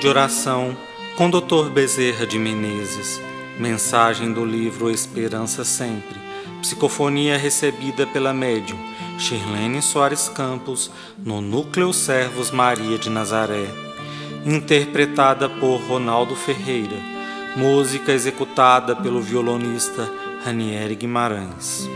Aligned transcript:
de 0.00 0.08
oração 0.08 0.76
com 1.16 1.30
Dr. 1.30 1.70
Bezerra 1.72 2.26
de 2.26 2.40
Menezes. 2.40 3.20
Mensagem 3.56 4.32
do 4.32 4.44
livro 4.44 4.90
Esperança 4.90 5.64
Sempre. 5.64 6.18
Psicofonia 6.60 7.38
recebida 7.38 8.04
pela 8.04 8.34
médium 8.34 8.76
Shirlene 9.16 9.80
Soares 9.80 10.28
Campos 10.28 10.90
no 11.24 11.40
Núcleo 11.40 11.92
Servos 11.92 12.50
Maria 12.50 12.98
de 12.98 13.08
Nazaré. 13.08 13.68
Interpretada 14.44 15.48
por 15.48 15.76
Ronaldo 15.82 16.34
Ferreira. 16.34 16.96
Música 17.56 18.12
executada 18.12 18.96
pelo 18.96 19.20
violonista 19.20 20.10
Ranieri 20.44 20.96
Guimarães. 20.96 21.88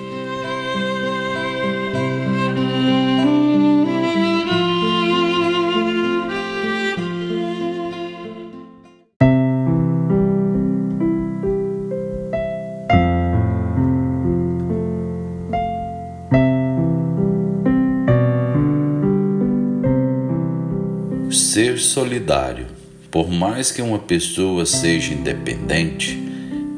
Ser 21.34 21.80
solidário. 21.80 22.66
Por 23.10 23.28
mais 23.28 23.72
que 23.72 23.82
uma 23.82 23.98
pessoa 23.98 24.64
seja 24.64 25.12
independente, 25.12 26.16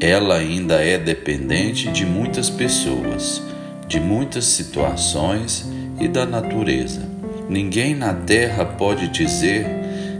ela 0.01 0.38
ainda 0.38 0.77
é 0.83 0.97
dependente 0.97 1.91
de 1.92 2.06
muitas 2.06 2.48
pessoas, 2.48 3.42
de 3.87 4.00
muitas 4.00 4.47
situações 4.47 5.70
e 6.00 6.08
da 6.08 6.25
natureza. 6.25 7.06
Ninguém 7.50 7.94
na 7.94 8.14
Terra 8.14 8.64
pode 8.64 9.08
dizer 9.08 9.66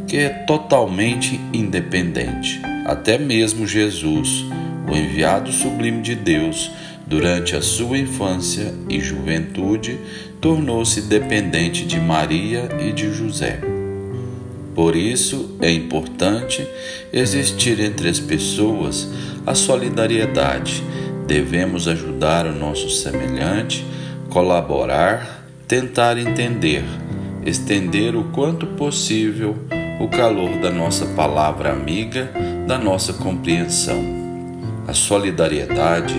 que 0.07 0.19
é 0.19 0.29
totalmente 0.29 1.41
independente. 1.51 2.61
Até 2.85 3.17
mesmo 3.17 3.67
Jesus, 3.67 4.45
o 4.87 4.95
enviado 4.95 5.51
sublime 5.51 6.03
de 6.03 6.15
Deus, 6.15 6.71
durante 7.07 7.57
a 7.57 7.63
sua 7.63 7.97
infância 7.97 8.75
e 8.87 9.01
juventude, 9.01 9.99
tornou-se 10.43 11.01
dependente 11.01 11.87
de 11.87 11.99
Maria 11.99 12.69
e 12.79 12.93
de 12.93 13.11
José. 13.15 13.76
Por 14.77 14.95
isso 14.95 15.57
é 15.63 15.73
importante 15.73 16.69
existir 17.11 17.81
entre 17.81 18.11
as 18.11 18.21
pessoas 18.21 19.09
a 19.47 19.55
solidariedade. 19.55 20.83
Devemos 21.27 21.89
ajudar 21.89 22.45
o 22.45 22.53
nosso 22.53 22.91
semelhante, 22.91 23.87
colaborar, 24.29 25.49
tentar 25.67 26.19
entender, 26.19 26.85
estender 27.47 28.15
o 28.15 28.25
quanto 28.25 28.67
possível 28.67 29.57
o 29.99 30.09
calor 30.09 30.59
da 30.59 30.71
nossa 30.71 31.07
palavra 31.07 31.73
amiga, 31.73 32.31
da 32.67 32.77
nossa 32.77 33.15
compreensão. 33.15 34.05
A 34.87 34.93
solidariedade 34.93 36.17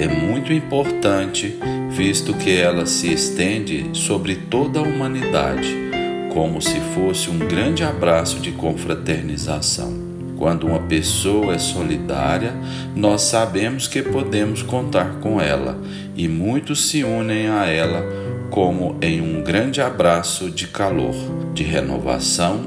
é 0.00 0.08
muito 0.08 0.52
importante, 0.52 1.56
visto 1.90 2.34
que 2.34 2.56
ela 2.56 2.86
se 2.86 3.12
estende 3.12 3.88
sobre 3.92 4.34
toda 4.34 4.80
a 4.80 4.82
humanidade 4.82 5.89
como 6.32 6.62
se 6.62 6.80
fosse 6.94 7.28
um 7.28 7.38
grande 7.38 7.82
abraço 7.82 8.38
de 8.38 8.52
confraternização. 8.52 9.92
Quando 10.36 10.66
uma 10.66 10.78
pessoa 10.78 11.54
é 11.54 11.58
solidária, 11.58 12.54
nós 12.96 13.22
sabemos 13.22 13.86
que 13.86 14.02
podemos 14.02 14.62
contar 14.62 15.16
com 15.20 15.38
ela 15.40 15.78
e 16.16 16.26
muitos 16.28 16.88
se 16.88 17.04
unem 17.04 17.48
a 17.48 17.66
ela 17.66 18.02
como 18.50 18.96
em 19.02 19.20
um 19.20 19.42
grande 19.42 19.80
abraço 19.80 20.50
de 20.50 20.66
calor, 20.66 21.14
de 21.52 21.62
renovação, 21.62 22.66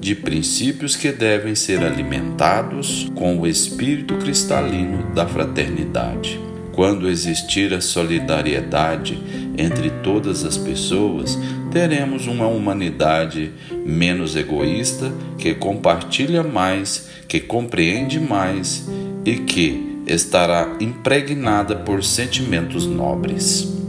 de 0.00 0.14
princípios 0.14 0.94
que 0.96 1.10
devem 1.10 1.54
ser 1.54 1.82
alimentados 1.82 3.10
com 3.14 3.40
o 3.40 3.46
espírito 3.46 4.16
cristalino 4.16 5.14
da 5.14 5.26
fraternidade. 5.26 6.38
Quando 6.72 7.08
existir 7.08 7.72
a 7.72 7.80
solidariedade 7.80 9.18
entre 9.56 9.90
todas 10.02 10.44
as 10.44 10.56
pessoas, 10.56 11.38
teremos 11.70 12.26
uma 12.26 12.46
humanidade 12.46 13.52
menos 13.84 14.36
egoísta, 14.36 15.12
que 15.38 15.54
compartilha 15.54 16.42
mais, 16.42 17.08
que 17.28 17.40
compreende 17.40 18.20
mais 18.20 18.88
e 19.24 19.36
que 19.36 20.00
estará 20.06 20.76
impregnada 20.80 21.76
por 21.76 22.04
sentimentos 22.04 22.86
nobres. 22.86 23.83